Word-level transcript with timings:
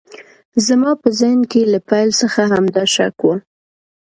زما 0.65 0.91
په 1.01 1.07
ذهن 1.19 1.41
کې 1.51 1.61
له 1.73 1.79
پیل 1.89 2.09
څخه 2.21 2.41
همدا 2.53 2.83
شک 2.95 3.17
و 3.23 3.27